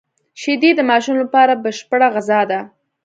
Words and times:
شیدې 0.41 0.71
د 0.75 0.79
ماشوم 0.89 1.15
لپاره 1.23 1.53
بشپړه 1.63 2.07
غذا 2.15 2.41
ده 2.51 2.59